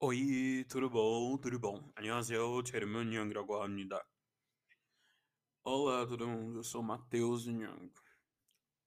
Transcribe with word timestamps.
Oi, 0.00 0.64
tudo 0.68 0.88
bom? 0.90 1.38
tudo 1.38 1.58
bom? 1.58 1.90
안녕하세요. 1.96 2.62
제르면 2.64 3.12
형이라고 3.12 3.62
합니다. 3.62 4.02
Olá, 5.64 6.06
todo 6.06 6.26
mundo. 6.28 6.58
Eu 6.58 6.62
sou 6.62 6.82
Matheus 6.82 7.46
Nhang. 7.46 7.92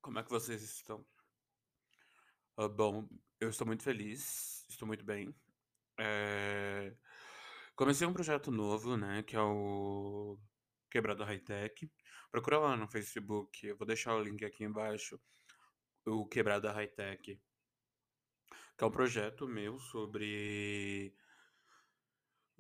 Como 0.02 0.20
é 0.20 0.24
que 0.24 0.30
vocês 0.30 0.62
estão? 0.62 1.06
Ah, 2.56 2.68
bom, 2.68 3.08
eu 3.40 3.50
estou 3.50 3.68
muito 3.68 3.84
feliz, 3.84 4.66
estou 4.70 4.88
muito 4.88 5.04
bem. 5.04 5.36
É, 6.00 6.96
Comecei 7.80 8.06
um 8.06 8.12
projeto 8.12 8.52
novo, 8.52 8.98
né, 8.98 9.24
que 9.24 9.38
é 9.38 9.42
o 9.42 10.38
Quebrada 10.92 11.24
High 11.24 11.40
Tech. 11.40 11.90
Procura 12.30 12.60
lá 12.60 12.76
no 12.76 12.90
Facebook, 12.90 13.66
eu 13.66 13.78
vou 13.78 13.88
deixar 13.88 14.16
o 14.16 14.22
link 14.22 14.44
aqui 14.44 14.66
embaixo, 14.66 15.18
o 16.06 16.28
Quebrada 16.28 16.74
High 16.74 16.90
Tech, 16.90 17.42
que 18.77 18.85
é 18.85 18.87
um 18.87 18.91
projeto 18.91 19.47
meu 19.47 19.79
sobre 19.79 21.15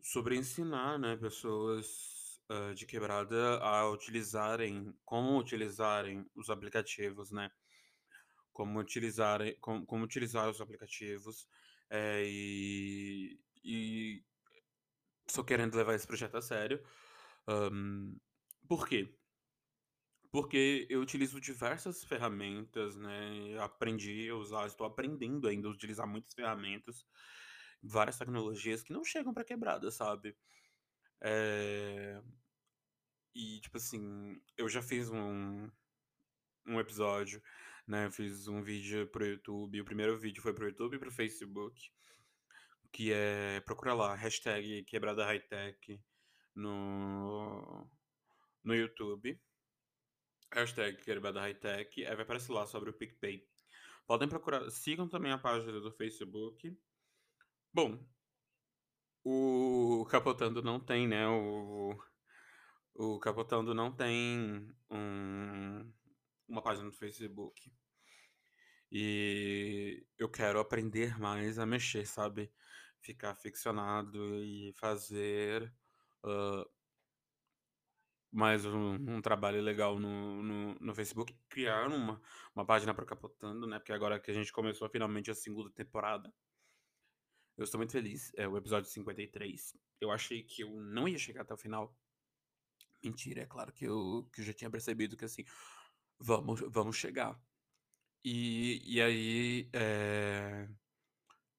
sobre 0.03 0.37
ensinar, 0.37 0.99
né, 0.99 1.17
pessoas 1.17 1.87
uh, 2.51 2.75
de 2.75 2.85
quebrada 2.87 3.59
a 3.59 3.89
utilizarem, 3.91 4.95
como 5.05 5.39
utilizarem 5.39 6.29
os 6.35 6.51
aplicativos, 6.51 7.31
né? 7.31 7.51
Como 8.53 8.79
utilizarem, 8.79 9.57
como, 9.61 9.85
como 9.87 10.05
utilizar 10.05 10.49
os 10.49 10.61
aplicativos. 10.61 11.49
É, 11.91 12.23
e, 12.27 13.41
e 13.65 14.23
estou 15.27 15.45
querendo 15.45 15.75
levar 15.75 15.95
esse 15.95 16.07
projeto 16.07 16.37
a 16.37 16.43
sério. 16.43 16.85
Um, 17.49 18.19
por 18.69 18.87
quê? 18.87 19.15
Porque 20.35 20.85
eu 20.91 21.01
utilizo 21.01 21.41
diversas 21.41 22.03
ferramentas, 22.03 22.97
né? 22.97 23.57
Aprendi 23.61 24.29
a 24.29 24.35
usar, 24.35 24.67
estou 24.67 24.85
aprendendo 24.85 25.47
ainda 25.47 25.69
a 25.69 25.71
utilizar 25.71 26.09
muitas 26.09 26.35
ferramentas, 26.35 27.07
várias 27.81 28.19
tecnologias 28.19 28.83
que 28.83 28.93
não 28.93 29.05
chegam 29.05 29.33
para 29.33 29.45
quebrada, 29.45 29.93
sabe? 29.93 30.37
É... 31.21 32.21
E, 33.33 33.61
tipo 33.61 33.77
assim, 33.77 34.43
eu 34.59 34.69
já 34.69 34.83
fiz 34.83 35.09
um, 35.09 35.71
um 36.67 36.81
episódio, 36.81 37.41
né? 37.87 38.07
Eu 38.07 38.11
fiz 38.11 38.49
um 38.49 38.61
vídeo 38.61 39.07
pro 39.07 39.25
YouTube. 39.25 39.83
O 39.83 39.85
primeiro 39.85 40.19
vídeo 40.19 40.43
foi 40.43 40.53
pro 40.53 40.67
YouTube 40.67 40.97
e 40.97 40.99
pro 40.99 41.13
Facebook. 41.13 41.93
Que 42.91 43.13
é. 43.13 43.61
Procura 43.61 43.95
lá, 43.95 44.17
hashtag 44.17 44.83
quebrada 44.83 45.25
hightech 45.25 46.03
no, 46.57 47.89
no 48.65 48.75
YouTube. 48.75 49.41
Hashtag 50.55 51.03
quebrada 51.03 51.41
hightech. 51.41 52.07
Aí 52.07 52.15
vai 52.15 52.23
aparecer 52.23 52.53
lá 52.53 52.65
sobre 52.65 52.89
o 52.89 52.93
PicPay. 52.93 53.45
Podem 54.07 54.29
procurar. 54.29 54.71
Sigam 54.71 55.09
também 55.09 55.33
a 55.33 55.39
página 55.39 55.81
do 55.81 55.91
Facebook. 55.91 56.79
Bom, 57.73 57.99
o 59.25 60.07
Capotando 60.09 60.63
não 60.63 60.79
tem, 60.79 61.09
né? 61.09 61.27
O, 61.27 61.99
o 62.95 63.19
Capotando 63.19 63.75
não 63.75 63.91
tem 63.91 64.71
um, 64.89 65.93
uma 66.47 66.63
página 66.63 66.87
no 66.87 66.93
Facebook. 66.93 67.73
E 68.93 70.07
eu 70.17 70.29
quero 70.29 70.61
aprender 70.61 71.19
mais 71.19 71.59
a 71.59 71.67
mexer, 71.67 72.07
sabe? 72.07 72.53
Ficar 73.01 73.31
aficionado 73.31 74.37
e 74.45 74.73
fazer 74.75 75.75
uh, 76.23 76.74
mais 78.35 78.67
um, 78.67 78.95
um, 78.95 79.23
trabalho 79.23 79.63
legal 79.63 79.97
no, 79.99 80.43
no, 80.43 80.75
no, 80.75 80.95
Facebook. 80.95 81.33
Criar 81.49 81.87
uma, 81.89 82.21
uma 82.53 82.67
página 82.67 82.93
para 82.93 83.07
Capotando, 83.07 83.65
né? 83.65 83.79
Porque 83.79 83.93
agora 83.93 84.19
que 84.19 84.29
a 84.29 84.35
gente 84.35 84.53
começou 84.53 84.89
finalmente 84.89 85.31
a 85.31 85.35
segunda 85.35 85.71
temporada. 85.71 86.35
Eu 87.57 87.63
estou 87.63 87.79
muito 87.79 87.93
feliz. 87.93 88.33
É 88.37 88.49
o 88.49 88.57
episódio 88.57 88.91
53. 88.91 89.77
Eu 90.01 90.11
achei 90.11 90.43
que 90.43 90.63
eu 90.65 90.71
não 90.81 91.07
ia 91.07 91.17
chegar 91.17 91.43
até 91.43 91.55
o 91.55 91.57
final. 91.57 91.97
Mentira, 93.05 93.43
é 93.43 93.47
claro 93.47 93.73
que 93.73 93.85
eu, 93.85 94.29
que 94.33 94.41
eu 94.41 94.45
já 94.45 94.53
tinha 94.53 94.71
percebido 94.71 95.17
que 95.17 95.25
assim, 95.25 95.45
vamos, 96.19 96.61
vamos 96.69 96.97
chegar. 96.97 97.41
E, 98.25 98.83
e 98.85 99.01
aí, 99.01 99.69
é, 99.73 100.69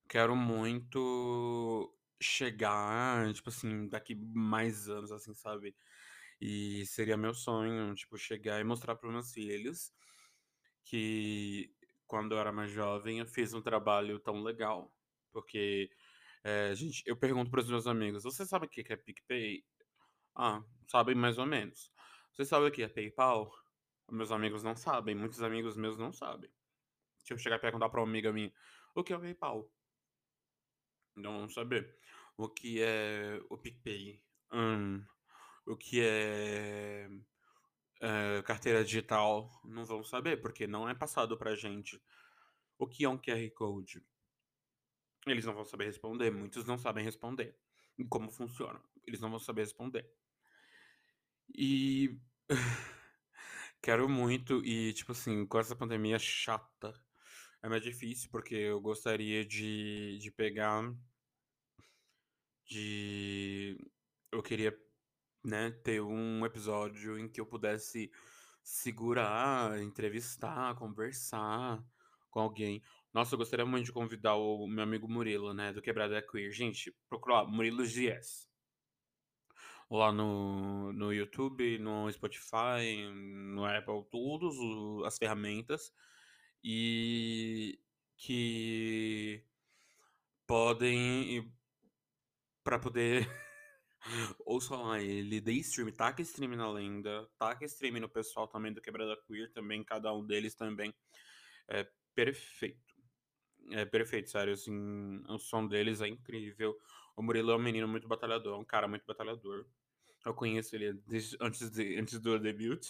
quero 0.09 0.35
muito 0.35 1.95
chegar, 2.19 3.31
tipo 3.33 3.49
assim, 3.49 3.87
daqui 3.87 4.15
mais 4.15 4.89
anos, 4.89 5.11
assim, 5.11 5.33
sabe? 5.35 5.73
E 6.41 6.85
seria 6.87 7.17
meu 7.17 7.33
sonho, 7.33 7.93
tipo, 7.95 8.17
chegar 8.17 8.59
e 8.61 8.63
mostrar 8.63 8.95
para 8.95 9.09
meus 9.11 9.31
filhos 9.33 9.93
que 10.85 11.73
quando 12.07 12.33
eu 12.35 12.39
era 12.39 12.51
mais 12.51 12.71
jovem 12.71 13.19
eu 13.19 13.27
fiz 13.27 13.53
um 13.53 13.61
trabalho 13.61 14.19
tão 14.19 14.41
legal. 14.43 14.93
Porque, 15.31 15.89
é, 16.43 16.73
gente, 16.75 17.03
eu 17.05 17.17
pergunto 17.17 17.51
para 17.51 17.61
os 17.61 17.69
meus 17.69 17.87
amigos: 17.87 18.23
você 18.23 18.45
sabe 18.45 18.67
o 18.67 18.69
que 18.69 18.81
é 18.93 18.95
PicPay? 18.97 19.65
Ah, 20.35 20.63
sabem 20.87 21.15
mais 21.15 21.37
ou 21.37 21.45
menos. 21.45 21.91
Você 22.33 22.45
sabe 22.45 22.67
o 22.67 22.71
que 22.71 22.83
é 22.83 22.87
PayPal? 22.89 23.51
Meus 24.11 24.31
amigos 24.31 24.63
não 24.63 24.75
sabem, 24.75 25.15
muitos 25.15 25.41
amigos 25.43 25.77
meus 25.77 25.97
não 25.97 26.11
sabem. 26.13 26.51
Se 27.19 27.33
eu 27.33 27.37
chegar 27.37 27.57
a 27.57 27.59
perguntar 27.59 27.89
para 27.89 28.01
uma 28.01 28.07
amiga 28.09 28.33
minha 28.33 28.53
o 28.95 29.03
que 29.03 29.13
é 29.13 29.17
o 29.17 29.21
PayPal, 29.21 29.71
não 31.15 31.39
vão 31.39 31.49
saber. 31.49 31.97
O 32.37 32.49
que 32.49 32.81
é 32.81 33.39
o 33.49 33.57
PicPay? 33.57 34.21
Hum, 34.51 35.05
o 35.65 35.75
que 35.75 36.01
é, 36.01 37.09
é, 38.01 38.41
carteira 38.43 38.83
digital? 38.83 39.49
Não 39.63 39.85
vão 39.85 40.03
saber, 40.03 40.41
porque 40.41 40.67
não 40.67 40.87
é 40.87 40.93
passado 40.93 41.37
pra 41.37 41.55
gente. 41.55 42.01
O 42.77 42.87
que 42.87 43.05
é 43.05 43.09
um 43.09 43.17
QR 43.17 43.49
Code? 43.55 44.03
Eles 45.25 45.45
não 45.45 45.53
vão 45.53 45.65
saber 45.65 45.85
responder, 45.85 46.31
muitos 46.31 46.65
não 46.65 46.77
sabem 46.77 47.03
responder. 47.03 47.57
Como 48.09 48.31
funciona? 48.31 48.81
Eles 49.07 49.19
não 49.21 49.29
vão 49.29 49.39
saber 49.39 49.61
responder. 49.61 50.09
E 51.53 52.17
quero 53.81 54.07
muito, 54.09 54.63
e 54.65 54.93
tipo 54.93 55.11
assim, 55.13 55.45
com 55.45 55.59
essa 55.59 55.75
pandemia 55.75 56.19
chata, 56.19 56.93
é 57.65 57.69
mais 57.69 57.81
difícil, 57.81 58.29
porque 58.29 58.53
eu 58.53 58.79
gostaria 58.79 59.43
de, 59.43 60.19
de 60.19 60.29
pegar. 60.29 60.93
De. 62.67 63.77
Eu 64.31 64.43
queria, 64.43 64.77
né, 65.45 65.71
ter 65.83 66.01
um 66.01 66.45
episódio 66.45 67.17
em 67.19 67.29
que 67.29 67.39
eu 67.39 67.45
pudesse 67.45 68.11
segurar, 68.63 69.79
entrevistar, 69.81 70.75
conversar 70.75 71.83
com 72.31 72.39
alguém. 72.39 72.81
Nossa, 73.13 73.35
eu 73.35 73.37
gostaria 73.37 73.65
muito 73.65 73.85
de 73.85 73.91
convidar 73.91 74.35
o 74.35 74.67
meu 74.67 74.83
amigo 74.83 75.07
Murilo, 75.07 75.53
né, 75.53 75.71
do 75.71 75.81
Quebrada 75.81 76.21
Queer. 76.21 76.51
Gente, 76.51 76.93
procura 77.07 77.35
lá, 77.35 77.45
Murilo 77.45 77.83
GS. 77.85 78.49
Lá 79.89 80.11
no, 80.11 80.91
no 80.93 81.13
YouTube, 81.13 81.77
no 81.77 82.11
Spotify, 82.11 83.07
no 83.13 83.63
Apple, 83.65 84.03
todas 84.09 84.55
as 85.05 85.17
ferramentas. 85.17 85.93
E 86.63 87.79
que 88.17 89.45
podem 90.47 91.53
para 92.63 92.79
poder 92.79 93.29
ouçam 94.45 94.83
lá 94.83 95.01
ele, 95.01 95.41
dê 95.41 95.53
stream, 95.53 95.91
taca 95.91 96.21
stream 96.21 96.55
na 96.55 96.71
lenda, 96.71 97.27
taca 97.37 97.65
stream 97.65 97.99
no 97.99 98.09
pessoal 98.09 98.47
também 98.47 98.73
do 98.73 98.81
Quebrada 98.81 99.17
Queer, 99.25 99.51
também, 99.51 99.83
cada 99.83 100.13
um 100.13 100.25
deles 100.25 100.55
também. 100.55 100.93
É 101.67 101.87
perfeito. 102.13 102.95
É 103.71 103.83
perfeito, 103.83 104.29
sério, 104.29 104.53
assim, 104.53 105.23
o 105.27 105.39
som 105.39 105.67
deles 105.67 106.01
é 106.01 106.07
incrível. 106.07 106.77
O 107.15 107.23
Murilo 107.23 107.51
é 107.51 107.55
um 107.55 107.59
menino 107.59 107.87
muito 107.87 108.07
batalhador, 108.07 108.55
é 108.55 108.57
um 108.57 108.65
cara 108.65 108.87
muito 108.87 109.05
batalhador. 109.05 109.65
Eu 110.25 110.33
conheço 110.33 110.75
ele 110.75 110.99
antes, 111.39 111.69
de, 111.69 111.97
antes 111.97 112.19
do 112.19 112.39
debut. 112.39 112.87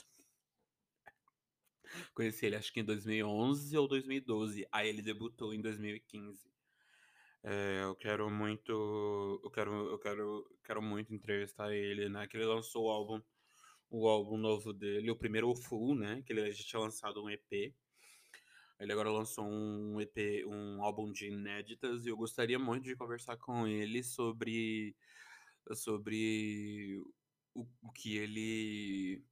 Conheci 2.13 2.45
ele 2.45 2.55
acho 2.55 2.73
que 2.73 2.79
em 2.79 2.83
2011 2.83 3.77
ou 3.77 3.87
2012. 3.87 4.67
Aí 4.71 4.89
ele 4.89 5.01
debutou 5.01 5.53
em 5.53 5.61
2015. 5.61 6.54
É, 7.47 7.83
eu 7.83 7.95
quero 7.95 8.27
muito, 8.27 8.71
eu 9.43 9.51
quero, 9.51 9.71
eu 9.91 9.99
quero, 9.99 10.57
quero 10.63 10.81
muito 10.81 11.13
entrevistar 11.13 11.71
ele, 11.71 12.09
né? 12.09 12.25
Que 12.27 12.37
ele 12.37 12.45
lançou 12.45 12.85
o 12.85 12.89
álbum, 12.89 13.21
o 13.89 14.07
álbum 14.07 14.35
novo 14.37 14.73
dele, 14.73 15.11
o 15.11 15.15
primeiro 15.15 15.53
full, 15.55 15.93
né? 15.95 16.23
Que 16.25 16.33
ele 16.33 16.51
já 16.51 16.63
tinha 16.63 16.79
lançado 16.81 17.23
um 17.23 17.29
EP. 17.29 17.75
Ele 18.79 18.91
agora 18.91 19.11
lançou 19.11 19.45
um 19.45 20.01
EP, 20.01 20.43
um 20.47 20.83
álbum 20.83 21.11
de 21.11 21.27
inéditas, 21.27 22.05
e 22.05 22.09
eu 22.09 22.17
gostaria 22.17 22.57
muito 22.59 22.85
de 22.85 22.95
conversar 22.95 23.37
com 23.37 23.67
ele 23.67 24.03
sobre, 24.03 24.95
sobre 25.75 26.99
o, 27.53 27.61
o 27.83 27.91
que 27.93 28.17
ele 28.17 29.23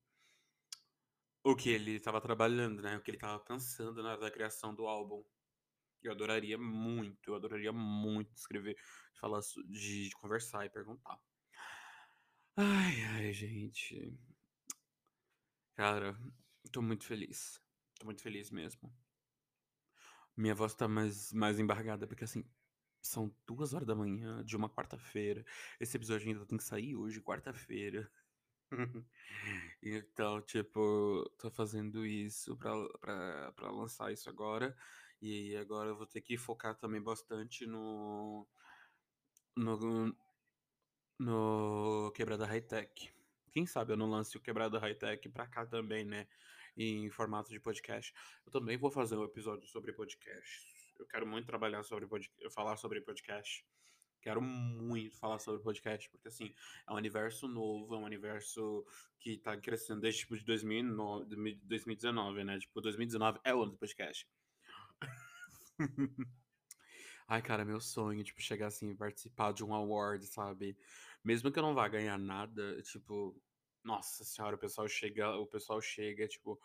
o 1.44 1.56
que 1.56 1.70
ele 1.70 1.94
estava 1.96 2.22
trabalhando, 2.22 2.82
né? 2.82 2.98
O 2.98 3.02
que 3.02 3.12
ele 3.12 3.18
estava 3.18 3.40
pensando 3.40 4.04
na 4.04 4.16
da 4.18 4.32
criação 4.32 4.74
do 4.76 4.88
álbum. 4.88 5.24
Eu 6.04 6.12
adoraria 6.14 6.58
muito, 6.58 7.30
eu 7.32 7.36
adoraria 7.36 7.72
muito 7.74 8.36
escrever, 8.36 8.78
falar 9.20 9.40
de, 9.68 10.10
de 10.10 10.16
conversar 10.18 10.66
e 10.66 10.70
perguntar. 10.70 11.20
Ai, 12.58 12.96
ai, 13.14 13.32
gente. 13.34 14.18
Cara, 15.76 16.18
tô 16.72 16.82
muito 16.82 17.06
feliz. 17.06 17.62
Tô 18.00 18.06
muito 18.06 18.22
feliz 18.24 18.50
mesmo. 18.50 18.92
Minha 20.36 20.56
voz 20.56 20.74
tá 20.74 20.88
mais, 20.88 21.32
mais 21.34 21.60
embargada, 21.60 22.08
porque 22.08 22.24
assim, 22.24 22.44
São 23.04 23.36
2h 23.48 24.44
de 24.46 24.58
uma 24.58 24.70
quarta-feira. 24.70 25.46
Esse 25.80 25.98
episódio 25.98 26.30
ainda 26.30 26.46
tem 26.48 26.58
que 26.60 26.66
sair 26.66 26.96
hoje, 26.98 27.22
quarta-feira. 27.22 28.12
Então, 29.84 30.42
tipo, 30.42 31.24
tô 31.40 31.52
fazendo 31.52 32.06
isso 32.06 32.58
pra 32.58 32.74
pra 33.00 33.52
pra 33.54 33.72
lançar 33.72 34.12
isso 34.14 34.30
agora, 34.30 34.76
e 35.24 35.56
agora 35.56 35.90
eu 35.90 35.96
vou 35.96 36.06
ter 36.06 36.20
que 36.22 36.38
focar 36.38 36.76
também 36.76 37.02
bastante 37.02 37.66
no 37.66 38.46
no 39.56 40.14
no 41.18 42.12
Quebrada 42.14 42.46
Hi-Tech. 42.46 43.14
Quem 43.54 43.66
sabe 43.66 43.94
eu 43.94 43.98
não 43.98 44.10
lance 44.10 44.36
o 44.36 44.42
Quebrada 44.42 44.78
Hi-Tech 44.80 45.30
pra 45.30 45.48
cá 45.48 45.66
também, 45.66 46.04
né, 46.04 46.28
em 46.76 47.10
formato 47.10 47.50
de 47.52 47.60
podcast. 47.60 48.14
Eu 48.46 48.52
também 48.52 48.78
vou 48.78 48.92
fazer 48.92 49.16
um 49.16 49.24
episódio 49.24 49.66
sobre 49.70 49.94
podcast. 49.94 50.68
Eu 51.00 51.06
quero 51.08 51.26
muito 51.26 51.46
trabalhar 51.46 51.84
sobre 51.84 52.06
pod 52.06 52.30
falar 52.52 52.76
sobre 52.76 53.00
podcast. 53.00 53.66
Quero 54.22 54.42
muito 54.42 55.18
falar 55.18 55.40
sobre 55.40 55.62
podcast, 55.62 56.10
porque, 56.10 56.28
assim, 56.30 56.54
é 56.88 56.92
um 56.92 56.96
universo 56.96 57.48
novo, 57.48 57.96
é 57.96 57.98
um 57.98 58.06
universo 58.06 58.86
que 59.20 59.38
tá 59.38 59.56
crescendo 59.58 60.02
desde, 60.02 60.22
tipo, 60.22 60.38
de 60.38 60.44
2009 60.46 61.26
2019, 61.64 62.44
né, 62.44 62.60
tipo, 62.60 62.82
2019 62.82 63.40
é 63.44 63.54
o 63.56 63.64
ano 63.64 63.72
do 63.74 63.78
podcast. 63.78 64.28
Ai, 67.28 67.42
cara, 67.42 67.66
meu 67.66 67.80
sonho, 67.80 68.24
tipo, 68.24 68.42
chegar 68.42 68.68
assim 68.68 68.92
e 68.92 68.96
participar 68.96 69.54
de 69.54 69.64
um 69.64 69.74
award, 69.74 70.26
sabe. 70.28 70.78
Mesmo 71.24 71.52
que 71.52 71.60
eu 71.60 71.64
não 71.64 71.74
vá 71.74 71.88
ganhar 71.88 72.18
nada, 72.18 72.82
tipo, 72.84 73.42
nossa 73.84 74.24
senhora, 74.24 74.56
o 74.56 74.60
pessoal 74.60 74.88
chega 74.88 75.36
o 75.38 75.48
pessoal 75.48 75.82
chega, 75.82 76.28
tipo, 76.28 76.60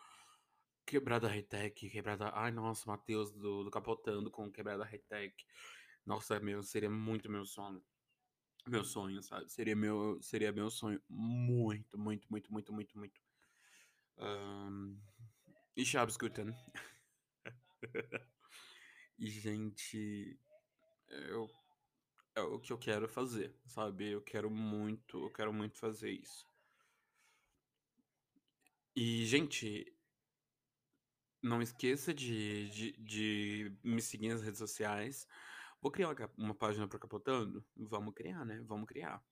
Quebrada 0.85 1.27
Hi-Tech, 1.29 1.89
quebrada 1.89 2.31
ai, 2.33 2.51
nossa, 2.51 2.89
Matheus 2.89 3.31
do 3.31 3.63
do 3.63 3.71
Capotando 3.71 4.31
com 4.31 4.51
Quebrada 4.51 4.83
Hi-Tech. 4.85 5.35
Nossa, 6.05 6.39
meu, 6.39 6.63
seria 6.63 6.89
muito 6.89 7.29
meu 7.29 7.45
sonho. 7.45 7.83
Meu 8.67 8.83
sonho, 8.85 9.21
sabe, 9.23 9.49
seria 9.51 9.75
meu 9.75 10.19
seria 10.21 10.51
meu 10.51 10.69
sonho 10.69 11.01
muito, 11.09 11.97
muito, 11.97 12.27
muito, 12.31 12.51
muito, 12.51 12.73
muito, 12.73 12.97
muito. 12.97 13.21
Hã, 14.17 14.69
ich 15.75 15.95
habe 15.95 16.11
es 16.11 16.17
guten. 16.17 16.55
E, 19.19 19.29
gente, 19.29 20.39
eu 21.09 21.49
é 22.35 22.41
o 22.41 22.59
que 22.59 22.73
eu 22.73 22.77
quero 22.79 23.09
fazer, 23.09 23.55
sabe, 23.67 24.09
eu 24.11 24.21
quero 24.23 24.49
muito 24.51 25.25
eu 25.25 25.31
quero 25.33 25.53
muito 25.53 25.77
fazer 25.77 26.11
isso. 26.11 26.45
E, 28.95 29.25
gente 29.25 29.95
não 31.43 31.61
esqueça 31.61 32.13
de 32.13 32.69
de 32.69 32.91
de 32.97 33.77
me 33.83 34.01
seguir 34.01 34.29
nas 34.29 34.41
redes 34.41 34.59
sociais. 34.59 35.25
Vou 35.81 35.91
criar 35.91 36.13
uma 36.37 36.53
página 36.53 36.87
para 36.87 36.99
Capotando? 36.99 37.65
Vamos 37.75 38.13
criar, 38.13 38.45
né, 38.45 38.61
vamos 38.65 38.85
criar. 38.87 39.23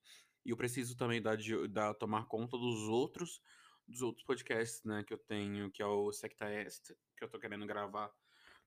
E 0.44 0.50
eu 0.50 0.56
preciso 0.56 0.96
também 0.96 1.20
dar 1.20 1.36
dar 1.70 1.94
tomar 1.94 2.26
conta 2.26 2.56
dos 2.56 2.88
outros 2.88 3.40
dos 3.86 4.02
outros 4.02 4.24
podcasts, 4.24 4.82
né, 4.84 5.02
que 5.04 5.14
eu 5.14 5.18
tenho, 5.18 5.70
que 5.70 5.82
é 5.82 5.86
o 5.86 6.12
Sectaest, 6.12 6.94
que 7.16 7.24
eu 7.24 7.28
tô 7.28 7.38
querendo 7.38 7.66
gravar 7.66 8.12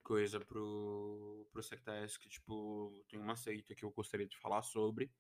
coisa 0.02 0.40
para 0.40 0.60
o 0.60 1.48
para 1.52 1.60
o 1.60 1.64
Sectaest, 1.64 2.20
que, 2.20 2.30
tipo, 2.30 3.04
tem 3.10 3.20
uma 3.20 3.36
seita 3.36 3.76
que 3.76 3.84
eu 3.84 3.92
gostaria 3.92 4.28
de 4.28 4.38
falar 4.38 4.62
sobre 4.62 5.12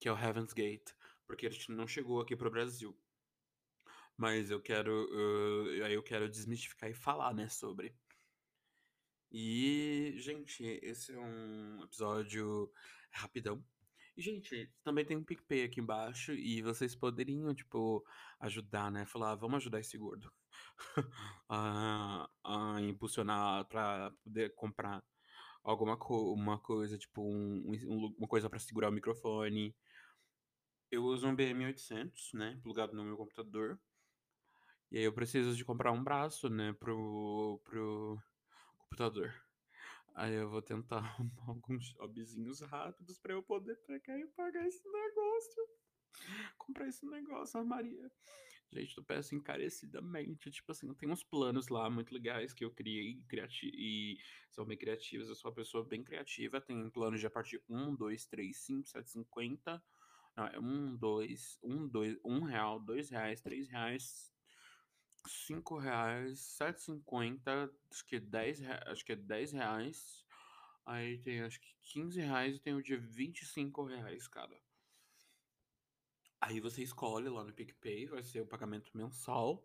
que 0.00 0.08
é 0.08 0.12
o 0.12 0.18
Heaven's 0.18 0.52
Gate, 0.52 0.90
porque 1.26 1.46
a 1.46 1.50
gente 1.50 1.70
não 1.72 1.86
chegou 1.86 2.20
aqui 2.20 2.36
para 2.36 2.48
o 2.48 2.50
Brasil. 2.50 2.96
Mas 4.16 4.50
eu 4.50 4.60
quero, 4.60 5.08
hã, 5.12 5.84
aí 5.86 5.94
eu 5.94 6.02
quero 6.02 6.28
desmistificar 6.28 6.90
e 6.90 6.94
falar, 6.94 7.32
né, 7.34 7.48
sobre. 7.48 7.94
E, 9.30 10.14
gente, 10.18 10.62
esse 10.82 11.12
é 11.12 11.18
um 11.18 11.82
episódio 11.84 12.72
rapidão. 13.12 13.64
E, 14.16 14.22
gente, 14.22 14.72
também 14.82 15.04
tem 15.04 15.16
um 15.16 15.24
PicPay 15.24 15.64
aqui 15.64 15.80
embaixo 15.80 16.32
e 16.32 16.62
vocês 16.62 16.96
poderiam, 16.96 17.54
tipo, 17.54 18.04
ajudar, 18.40 18.90
né, 18.90 19.06
falar: 19.06 19.34
"Vamos 19.36 19.58
ajudar 19.58 19.80
esse 19.80 19.96
gordo 19.98 20.32
a 21.48 22.28
a 22.44 22.80
impulsionar 22.82 23.66
pra 23.68 24.12
poder 24.24 24.54
comprar 24.54 25.02
alguma 25.64 25.96
co 25.98 26.32
uma 26.34 26.58
coisa, 26.60 26.98
tipo, 26.98 27.22
um 27.22 27.62
um 27.88 28.14
uma 28.18 28.28
coisa 28.28 28.50
pra 28.50 28.58
segurar 28.58 28.88
o 28.90 28.92
microfone". 28.92 29.74
Eu 30.90 31.04
uso 31.04 31.26
um 31.26 31.34
BM800, 31.34 32.30
né, 32.34 32.58
plugado 32.62 32.94
no 32.94 33.02
meu 33.04 33.16
computador. 33.16 33.80
E 34.90 34.98
aí 34.98 35.04
eu 35.04 35.12
preciso 35.12 35.54
de 35.56 35.64
comprar 35.64 35.92
um 35.92 36.02
braço, 36.02 36.48
né, 36.48 36.72
para 36.72 36.94
o 36.94 37.60
para 37.64 37.78
o 37.80 38.18
computador. 38.78 39.34
Aí 40.14 40.34
eu 40.34 40.50
vou 40.50 40.62
tentar 40.62 41.16
alguns 41.48 41.90
jobzinhos 41.94 42.60
rápidos 42.62 43.18
pra 43.18 43.34
eu 43.34 43.42
poder 43.42 43.76
pegar 43.86 44.18
e 44.18 44.26
pagar 44.28 44.66
esse 44.66 44.84
negócio. 44.90 45.64
Comprar 46.58 46.88
esse 46.88 47.06
negócio, 47.06 47.60
ave 47.60 47.68
Maria. 47.68 48.12
Gente, 48.70 48.98
eu 48.98 49.02
peço 49.02 49.34
encarecidamente, 49.34 50.50
tipo 50.50 50.72
assim, 50.72 50.92
tem 50.92 51.10
uns 51.10 51.24
planos 51.24 51.68
lá 51.68 51.88
muito 51.88 52.12
legais 52.12 52.52
que 52.52 52.62
eu 52.62 52.70
criei, 52.70 53.22
criati 53.26 53.70
e 53.74 54.18
são 54.50 54.66
bem 54.66 54.76
criativos, 54.76 55.28
eu 55.28 55.34
sou 55.34 55.50
uma 55.50 55.54
pessoa 55.54 55.82
bem 55.82 56.04
criativa, 56.04 56.60
tem 56.60 56.90
planos 56.90 57.18
de 57.18 57.26
a 57.26 57.30
partir 57.30 57.62
1, 57.66 57.94
2, 57.94 58.26
3, 58.26 58.54
5, 58.58 58.86
7,50. 58.86 59.82
Não, 60.36 60.46
é 60.46 60.60
1, 60.60 60.96
2, 60.96 61.58
1, 61.62 61.88
2, 61.88 62.14
R$1, 62.22 62.44
R$2, 62.44 63.10
R$3, 63.10 63.70
R$5, 63.70 66.38
7,50, 66.38 67.74
acho 67.90 68.04
que 68.04 68.16
R$10 68.16 68.60
rea 68.60 68.82
acho 68.86 69.04
que 69.04 69.12
é 69.12 69.16
R$10. 69.16 70.26
Aí 70.84 71.18
tem 71.18 71.40
acho 71.40 71.58
que 71.58 71.74
R$15 71.82 72.56
e 72.56 72.60
tem 72.60 72.74
o 72.74 72.82
de 72.82 72.96
R$25, 72.96 74.28
cara. 74.28 74.60
Aí 76.40 76.60
você 76.60 76.82
escolhe 76.82 77.28
lá 77.28 77.44
no 77.44 77.52
PicPay, 77.52 78.06
vai 78.06 78.22
ser 78.22 78.40
o 78.40 78.46
pagamento 78.46 78.96
mensal, 78.96 79.64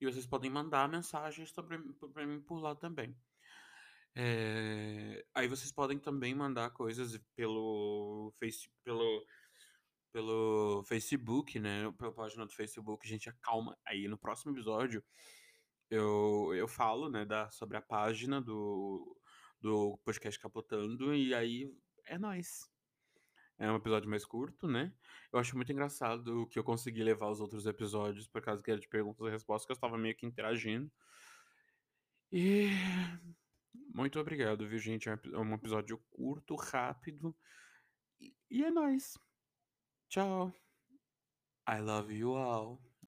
e 0.00 0.06
vocês 0.06 0.26
podem 0.26 0.50
mandar 0.50 0.88
mensagens 0.88 1.52
pra 1.52 2.26
mim 2.26 2.40
por 2.40 2.60
lá 2.60 2.74
também. 2.74 3.16
Eh, 4.16 5.24
aí 5.34 5.48
vocês 5.48 5.72
podem 5.72 5.98
também 5.98 6.34
mandar 6.34 6.70
coisas 6.70 7.18
pelo 7.34 8.32
face 8.38 8.68
pelo 8.84 9.26
pelo 10.12 10.84
Facebook, 10.84 11.58
né, 11.58 11.90
pela 11.98 12.12
página 12.14 12.46
do 12.46 12.52
Facebook. 12.52 13.06
Gente, 13.08 13.32
calma, 13.42 13.76
aí 13.86 14.06
no 14.08 14.18
próximo 14.18 14.52
episódio 14.52 15.04
eu 15.90 16.54
eu 16.54 16.68
falo, 16.68 17.10
né, 17.10 17.24
da 17.24 17.50
sobre 17.50 17.76
a 17.76 17.82
página 17.82 18.40
do 18.40 19.20
do 19.60 19.98
podcast 20.04 20.38
Capotando, 20.40 21.14
e 21.14 21.34
aí 21.34 21.72
é 22.06 22.18
nóis. 22.18 22.73
É 23.58 23.70
um 23.70 23.76
episódio 23.76 24.10
mais 24.10 24.24
curto, 24.24 24.66
né. 24.66 24.92
Eu 25.32 25.38
acho 25.38 25.56
muito 25.56 25.70
engraçado 25.70 26.46
que 26.48 26.58
eu 26.58 26.64
consegui 26.64 27.02
levar 27.02 27.30
os 27.30 27.40
outros 27.40 27.66
episódios 27.66 28.26
por 28.26 28.42
causa 28.42 28.62
que 28.62 28.70
era 28.70 28.80
de 28.80 28.88
perguntas 28.88 29.26
e 29.26 29.30
respostas, 29.30 29.66
que 29.66 29.72
eu 29.72 29.74
estava 29.74 29.96
meio 29.96 30.16
que 30.16 30.26
interagindo. 30.26 30.90
E 32.32 32.68
muito 33.94 34.18
obrigado, 34.18 34.66
viu, 34.66 34.78
gente. 34.78 35.08
É 35.08 35.16
um 35.38 35.52
é 35.52 35.54
episódio 35.54 35.98
curto, 36.10 36.56
rápido, 36.56 37.34
e 38.50 38.64
é 38.64 38.70
nóis. 38.70 39.16
Tchau. 40.08 40.52
I 41.68 41.80
love 41.80 42.12
you 42.12 42.34
all. 42.36 42.83